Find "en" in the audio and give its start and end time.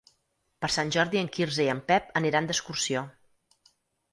1.21-1.29, 1.75-1.81